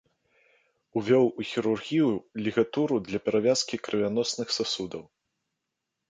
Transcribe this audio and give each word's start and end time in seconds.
Увёў 0.99 1.25
у 1.41 1.43
хірургію 1.49 2.07
лігатуру 2.47 2.95
для 3.09 3.19
перавязкі 3.27 3.75
крывяносных 3.89 4.47
сасудаў. 4.57 5.03